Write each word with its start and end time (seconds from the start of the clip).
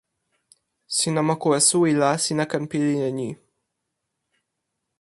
sina 0.95 1.21
moku 1.27 1.47
e 1.57 1.59
suwi 1.67 1.91
la 2.01 2.09
sina 2.23 2.43
ken 2.51 2.63
pilin 2.71 3.01
e 3.09 3.11
ni. 3.19 3.29